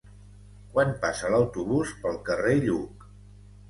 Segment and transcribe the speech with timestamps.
[0.71, 3.11] Quan passa l'autobús pel carrer Lluc?